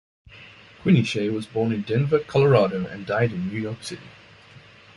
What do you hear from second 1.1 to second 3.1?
was born in Denver, Colorado and